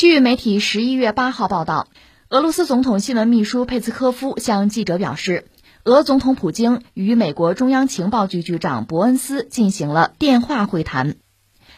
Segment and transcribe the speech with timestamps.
[0.00, 1.86] 据媒体十一月八号报道，
[2.30, 5.48] 俄罗斯总统新闻秘书佩斯科夫向记者表示，
[5.84, 11.16] 俄总统普京与美国中央情报局局长伯恩斯进行了电话会谈。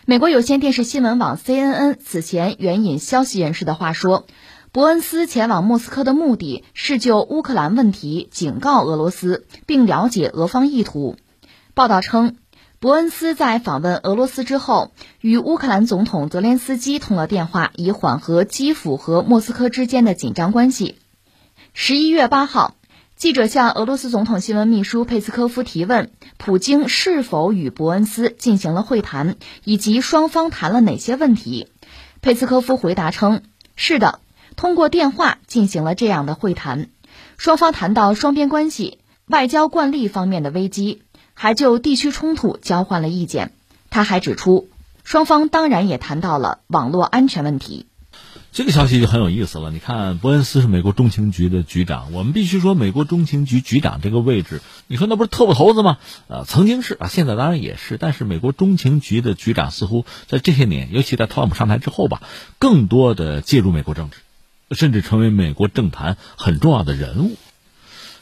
[0.07, 4.25] 美国有线电视新闻网 CNN 此前援引消息人士的话说，
[4.71, 11.17] 伯恩斯前往莫斯科的目的是就乌克兰问题警告俄罗斯，并了解俄方意图。
[11.75, 12.37] 报道称。
[12.83, 14.91] 伯恩斯在访问俄罗斯之后，
[15.21, 20.97] 与乌克兰总统泽连斯基通了电话，以缓和基辅和莫斯科之间的紧张关系。
[21.75, 22.75] 十一月八号，
[23.15, 31.69] 记者向俄罗斯总统新闻秘书佩斯科夫提问，普京是否与伯恩斯进行了会谈，以及双方谈了哪些问题。
[32.21, 33.43] 佩斯科夫回答称
[33.77, 34.19] ：“是的，
[34.57, 36.89] 通过电话进行了这样的会谈，
[37.37, 43.53] 双方谈到双边关系、外交惯例方面的危机。”还就地区冲突交换了意见。
[43.91, 44.69] 他还指出，
[45.05, 47.87] 双方当然也谈到了网络安全问题。
[48.53, 49.71] 这个消息就很有意思了。
[49.71, 55.97] 你看，伯恩斯是美国中情局的局长，我们必须说，美国中情局局长这个位置，你说那不是特务头子吗？
[56.29, 57.97] 呃，曾经是啊，现在当然也是。
[57.97, 62.21] 但是，美国中情局的局长似乎在这些年，尤其在特朗普上台之后吧，
[62.59, 64.19] 更多的介入美国政治，
[64.75, 67.37] 甚至成为美国政坛很重要的人物。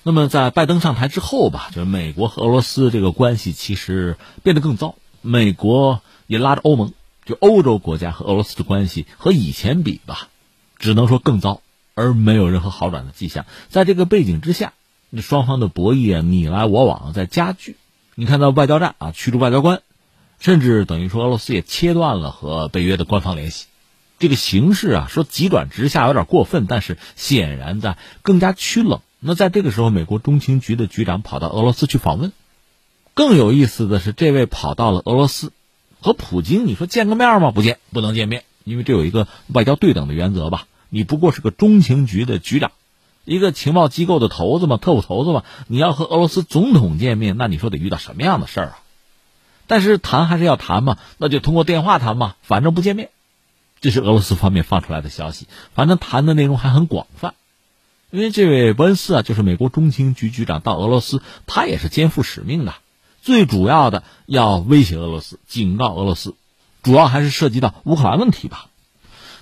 [0.03, 4.95] 那么，在拜登上台之后吧，就是美国和俄罗斯这个关系其实变得更糟。
[5.21, 6.95] 美国也拉着欧盟，
[7.27, 10.29] 就欧洲国家和俄罗斯的关系和以前比吧，
[10.79, 11.61] 只能说更糟，
[11.95, 13.45] 而没有任何好转的迹象。
[13.69, 14.73] 在这个背景之下，
[15.21, 17.77] 双方的博弈啊，你来我往在加剧。
[18.15, 19.83] 你看到外交战啊，驱逐外交官，
[20.39, 23.67] 甚至等于说俄罗斯也切断了和北约的官方联系。
[24.19, 29.01] 这个形势啊，说急转直下有点过分，但是显然在更加趋冷。
[29.21, 32.33] 那在这个时候，美国中情局的局长跑到俄罗斯去访问。
[33.13, 35.53] 更有意思的是，这位跑到了俄罗斯，
[36.01, 37.51] 和普京，你说见个面吗？
[37.51, 40.67] 不见，不能见面，因为这有一个外交对等的原则吧。
[40.89, 42.73] 你不过是个中情局的局长，
[43.25, 45.45] 一个情报机构的头子嘛，特务头子嘛。
[45.67, 48.79] 你要和俄罗斯总统见面，那你说得遇到什么样的事儿啊？
[49.67, 53.11] 但是谈还是要谈嘛，那就通过电话谈嘛，反正不见面。
[53.81, 57.35] 这是俄罗斯方面放出来的消息，反正谈的内容还很广泛。
[58.11, 62.75] 因为这位伯恩斯啊，就是美国中情局局长，到俄罗斯，他也是肩负使命的，
[63.23, 66.35] 最主要的要威胁俄罗斯，警告俄罗斯，
[66.83, 68.70] 主要还是涉及到乌克兰问题吧。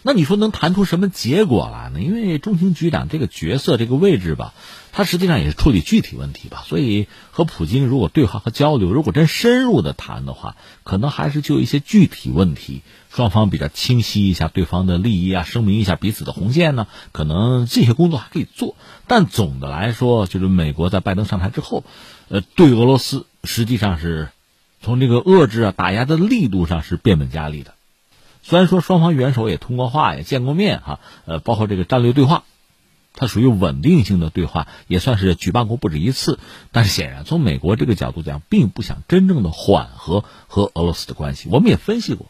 [0.09, 2.01] 那你说能谈出什么结果来呢？
[2.01, 4.55] 因为中情局长这个角色、这个位置吧，
[4.91, 6.65] 他实际上也是处理具体问题吧。
[6.67, 12.81] 所以和普京如果对话和交流，如果真深入的谈的话，可能还是就一些具体问题，
[13.11, 18.77] 双方比较清晰一下对方的利益啊，声明一下彼此的红线呢，可能这些工作还可以做。
[19.07, 21.85] 但总的来说，就是美国在拜登上台之后，
[22.29, 24.31] 呃，对俄罗斯实际上是
[24.81, 27.75] 从这个遏制啊、打压的力度上是变本加厉的。
[28.43, 32.45] 虽然说双方元首也通过话，也见过面哈，呃，包括这个战略对话，
[33.15, 36.39] 它属于稳定性的对话，也算是举办过不止一次。
[36.73, 41.49] 但是显然，从美国这个角度讲，并不想真正的缓和和俄罗斯的关系。
[41.51, 42.27] 我们也分析过，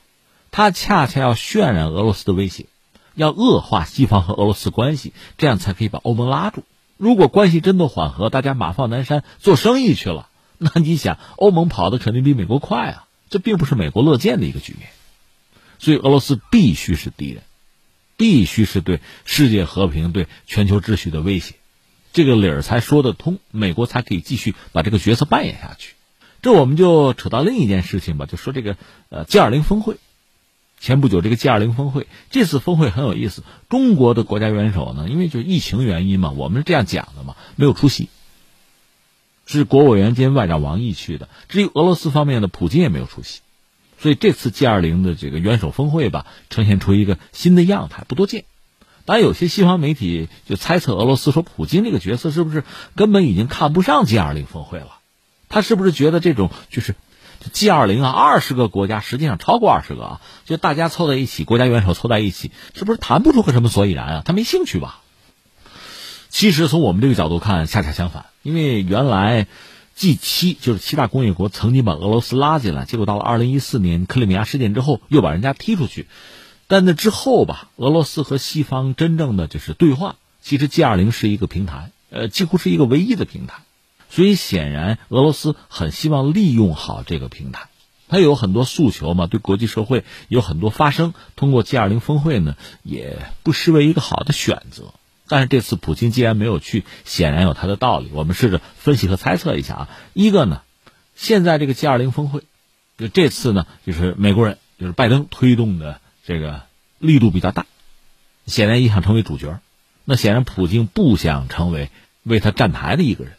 [0.51, 2.67] 他恰恰要渲染俄罗斯的威胁，
[3.15, 6.65] 要恶化西方和俄罗斯关系，这样才可以把欧盟拉住。
[6.97, 13.05] 如果关系真的缓和，大家马放南山做生意去了，那你想，欧盟跑的肯定比美国快啊！
[13.31, 14.89] 这并不是美国乐见的一个局面。
[15.79, 17.43] 所以，俄罗斯必须是敌人，
[18.17, 21.55] 必须是对世界和平、对全球秩序的威胁，
[22.13, 25.95] 这个理儿才说得通，美国才可以继续把这个角色扮演下去。
[26.43, 28.77] 这我们就扯到另一件事情吧，就说这个
[29.09, 29.97] 呃 G 二零峰会。
[30.81, 33.43] 前不久，这个 G 二零峰会，这次峰会很有意思。
[33.69, 38.09] 中国的国家元首呢，因为就疫情原因嘛，我们是这样讲的嘛，没有出席，
[39.45, 41.29] 是国务委员兼外长王毅去的。
[41.49, 43.41] 至于俄罗斯方面的，普京也没有出席。
[44.01, 48.45] 所以这次 G 二零的这个元首峰会吧，呈现出一个新的样态，不多见。
[49.05, 52.63] 当然，有些西方媒体就猜测俄罗斯说，普京这个角色是不是
[52.95, 54.99] 根本已经看不上 G 二零峰会了？
[55.49, 56.95] 他是不是觉得这种就是
[57.53, 64.23] G 二零啊，二十个国家，实际上超过二十个啊，就大家凑在一起，国家元首凑在一起，是不是谈不出个什么所以然啊？
[64.25, 65.01] 他没兴趣吧？
[66.29, 69.47] 其实从我们这个角度看，恰恰相反，因为原来。
[69.99, 76.07] G 七就是七大工业国曾经把俄罗斯拉进来，结果到了二零一四年克里米亚事件之后，又把人家踢出去。
[76.69, 83.63] 但那之后吧，俄罗斯和西方真正的就是对话，其实 G 二零是一个平台，呃，几乎是一个唯一的平台。
[84.09, 87.69] 所以显然俄罗斯很希望利用好这个平台，
[88.07, 91.13] 它有很多诉求嘛，对国际社会有很多发声。
[91.35, 92.55] 通过 G 二零峰会呢，
[92.85, 94.95] 也不失为一个好的选择。
[95.29, 98.09] 但是这次普京既然没有去，显然有他的道理。
[98.13, 99.89] 我们试着分析和猜测一下啊。
[100.15, 100.63] 一个呢，
[101.15, 102.43] 现在这个 G 二零峰会，
[102.97, 106.63] 就这次呢，就是美国人，就是拜登推动的这个
[106.99, 107.67] 力度比较大，
[108.47, 109.61] 显然也想成为主角。
[110.05, 111.91] 那显然，普京不想成为
[112.23, 113.35] 为他站台的一个人。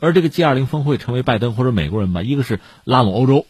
[0.00, 3.46] 而这个 G 二零峰会成为拜登或者美国人吧，一个是拉拢欧洲，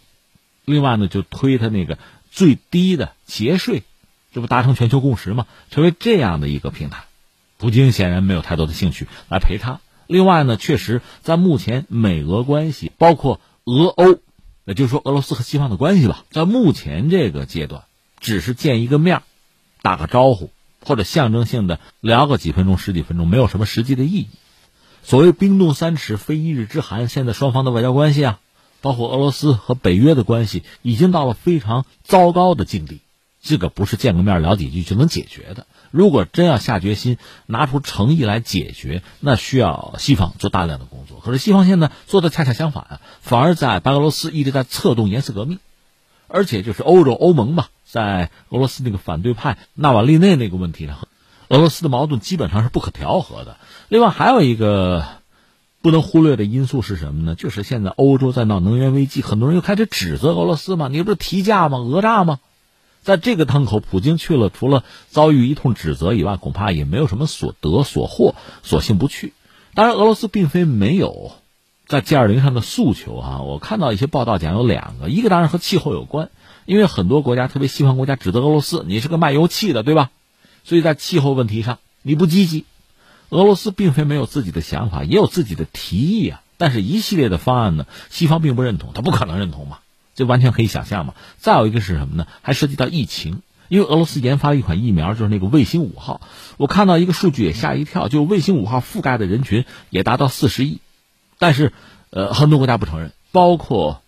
[0.65, 1.99] 另外呢就推他那个
[2.31, 3.83] 最低的节税，
[4.33, 5.47] 这不达成全球共识吗？
[5.71, 7.05] 成为这样的一个平台，
[7.59, 9.81] 普京显然没有太多的兴趣来陪他。
[10.07, 14.21] 另外呢，确实在目前美俄关系，包括俄欧，
[14.65, 17.85] 也就是说俄罗斯和西方的关系吧，在目前这个阶段，
[18.21, 19.23] 只是见一个面，
[19.83, 20.51] 打个招呼
[20.85, 24.29] 或者象征性的聊个几分钟、十几分钟，没有什么实际的意义。
[25.03, 28.41] 所谓冰冻三尺非一日之寒，现在双方的外交关系啊，
[28.81, 33.01] 包括俄罗斯和北约的关系，已经到了非常糟糕的境地。
[33.43, 35.67] 这个不是见个面聊几句就能解决的。
[35.91, 41.21] 如果真要下决心拿出诚意来解决，那需要西方做大量的工作。
[41.21, 45.59] 可是西方现在做的恰恰相反，反而在白俄罗斯一直在策动颜色革命，
[46.29, 50.97] 而且就是欧洲欧盟吧，在俄罗斯那个反对派纳瓦利内那个问题上。
[51.49, 53.57] 俄罗斯的矛盾基本上是不可调和的。
[53.89, 55.05] 另外还有一个
[55.81, 57.37] 不能忽略的因素是什么呢？
[57.37, 61.79] 就是现在欧洲在闹能源危机，很多人又开始指责俄罗斯嘛，你不是提价吗？
[61.79, 62.41] 讹诈吗？
[63.07, 69.33] 在这个当口，普京去了，除了遭遇一通指责以外，恐怕也没有什么所得所获，索性不去。
[69.75, 71.31] 当然，俄罗斯并非没有
[71.87, 73.43] 在 G 二零上的诉求啊。
[73.43, 76.31] 我看到一些报道讲有两个，一个当然和气候有关，
[76.65, 80.11] 因为很多国家，特别西方国家指责俄罗斯，你是个卖油气的，对吧？
[80.65, 82.65] 所以在气候问题上你不积极，
[83.29, 86.43] 俄罗斯并非没有自己的想法，也有自己的提议啊。
[86.57, 89.79] 但是一系列的方案呢，西方并不认同，他不可能认同嘛，
[90.17, 91.15] 这完全可以想象嘛。
[91.39, 92.27] 再有一个是什么呢？
[92.43, 96.21] 还涉及到疫情，因为俄罗斯研发了一款疫苗，就是那个卫星五号。
[96.57, 100.81] 我看到一个数据也吓一跳，就卫星五号覆盖的人群也达到四十亿，
[101.39, 101.73] 但是
[102.11, 104.03] 呃很多国家不承认，包括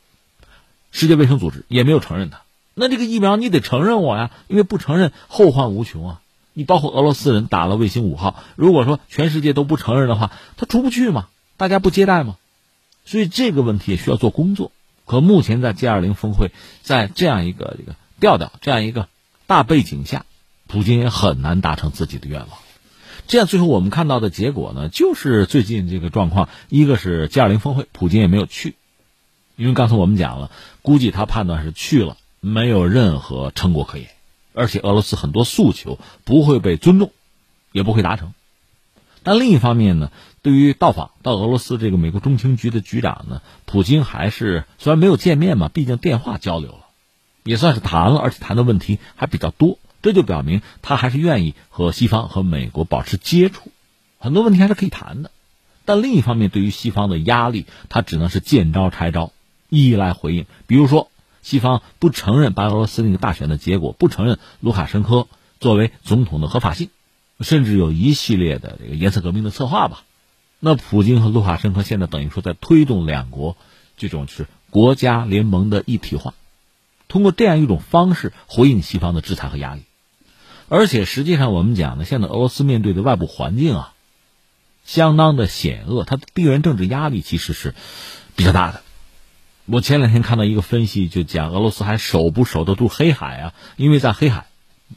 [0.90, 2.40] 世界卫生组织也没有承认它。
[2.74, 6.20] 那这个疫苗你得承认我呀，因为不承认后患无穷啊。
[6.54, 11.28] 你包括俄罗斯人打了卫星五号，如果说全世界都不承认的话，他出不去嘛？
[11.56, 12.36] 大家不接待嘛？
[13.04, 14.72] 所以这个问题也需要做工作。
[15.08, 16.52] 可目前在 G 二零峰会，
[16.82, 19.08] 在这样一个这个调调、这样一个
[19.46, 20.26] 大背景下，
[20.66, 22.50] 普京也很难达成自己的愿望。
[23.26, 28.76] 这样最后我们看到的结果呢，就是最近这个状况，一个是 G 二零峰会，普京也没有去，
[29.56, 30.50] 因为刚才我们讲了，
[30.82, 34.08] 估计他判断是去了，没有任何成果可言。
[34.52, 37.12] 而且俄罗斯很多诉求不会被尊重，
[37.72, 38.34] 也不会达成。
[39.22, 40.10] 但另一方面呢，
[40.42, 46.86] 对于到访到俄罗斯这个美国中情局的局长呢，普京还是虽然没有见面嘛，毕竟电话交流了，
[47.44, 49.78] 也算是谈了，而且谈的问题还比较多。
[50.02, 53.70] 这就表明他还是愿意和西方和美国保持接触，
[54.18, 55.30] 很多问题还是可以谈的。
[55.84, 59.32] 但另一方面，对于西方的压力，他只能是见招拆招，
[59.68, 60.46] 一一来回应。
[60.66, 61.10] 比如说。
[61.40, 65.28] 西方不承认白俄罗斯那个大选的结果，不承认卢卡申科
[65.60, 66.90] 作为总统的合法性，
[67.40, 70.02] 甚至有一系列的这个颜色革命的策划吧。
[70.60, 73.56] 那普京和卢卡申科现在等于说在推动两国
[73.96, 76.34] 这种是国家联盟的一体化，
[77.08, 79.82] 通过这样一种方式回应西方的制裁和压力。
[80.68, 83.94] 而且实际上我们讲呢，现在俄罗斯面对的外部环境啊，
[84.84, 87.74] 相当的险恶，它的地缘政治压力其实是
[88.36, 88.82] 比较大的。
[89.64, 93.54] 我前两天看到一个分析，就讲俄罗斯还守不守得住黑海啊？
[93.76, 94.48] 因为在黑海、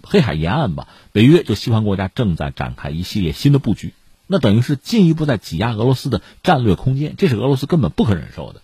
[0.01, 3.93] 黑海沿岸吧，北约就西方国家正在展开一系列新的布局，
[4.31, 8.61] 那等于是进一步在挤压俄罗斯的战略空间，这是俄罗斯根本不可忍受的。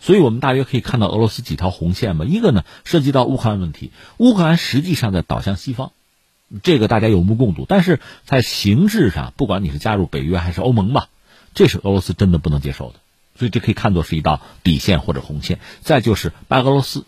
[0.00, 2.24] 所以我们大约可以看到俄罗斯几条红线吧。
[2.24, 5.92] 一个呢，涉及到乌克兰问题，乌克兰实际上在倒向西方，
[6.64, 7.64] 这个大家有目共睹。
[7.68, 11.06] 但是在形式上，不管你是加入北约还是欧盟吧，
[11.54, 12.96] 这是俄罗斯真的不能接受的。
[13.38, 15.60] 所以这可以看作是一道底线或者红线。
[15.80, 17.04] 再就是白俄罗斯，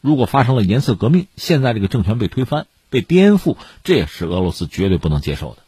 [0.00, 5.62] 如果发生了颜色革命，现在这个政权被推翻、被颠覆，这也是俄罗斯绝对不能接受的。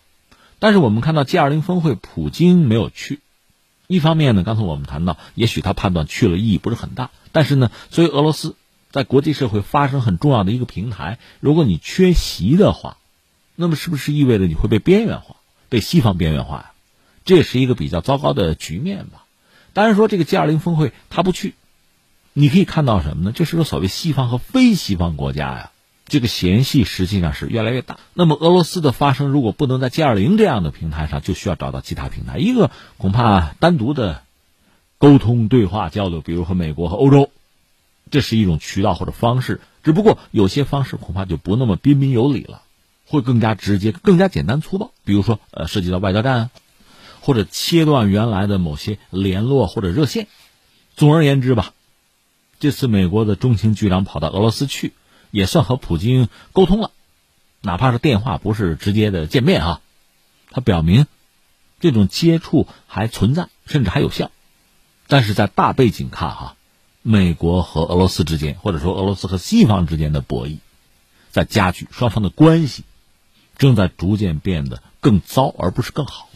[0.64, 3.20] 但是我们看到 G20 峰会，普京没有去。
[3.86, 7.10] 一方面呢，刚才我们谈到，也许他判断去了意义不是很大。
[7.32, 8.56] 但是呢，作为俄罗斯
[8.90, 12.96] 在国际社会发生很重要的一个平台，如果你缺席的话，
[13.54, 15.36] 那么是不是意味着你会被边缘化、
[15.68, 16.72] 被西方边缘化呀？
[17.26, 19.26] 这也是一个比较糟糕的局面吧。
[19.74, 21.52] 当然说这个 G 二零峰会他不去，
[22.32, 23.32] 你可以看到什么呢？
[23.32, 25.70] 这是个所谓西方和非西方国家呀，
[26.06, 27.98] 这个嫌隙实际上是越来越大。
[28.12, 32.38] 那么俄罗斯的发声如果不能在 G 二零这样的平台上，就需要找到其他平台。
[32.38, 34.22] 一个恐怕单独的
[34.98, 37.30] 沟通、对话、交流，比如和美国和欧洲，
[38.10, 39.60] 这是一种渠道或者方式。
[39.82, 42.62] 只不过有些方式恐怕就不那么彬彬有礼了，
[43.06, 44.92] 会更加直接、更加简单粗暴。
[45.04, 46.50] 比如说，呃，涉及到外交战。
[47.26, 50.26] 或者切断原来的某些联络或者热线，
[50.94, 51.72] 总而言之吧，
[52.60, 54.92] 这次美国的中情局长跑到俄罗斯去，
[55.34, 56.92] 也算和普京沟通了，
[57.60, 59.80] 哪怕是电话不是直接的见面哈，
[60.50, 61.08] 他表明
[61.80, 64.30] 这种接触还存在，甚至还有效。
[65.08, 66.56] 但是在大背景看哈，
[67.02, 70.58] 美国和俄罗斯之间，或者说俄罗斯和西方之间的博弈，
[71.32, 72.84] 在加剧，双方的关系
[73.58, 76.28] 正在逐渐变得更糟，而不是更好。